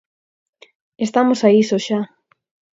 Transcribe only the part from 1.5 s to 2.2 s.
iso xa.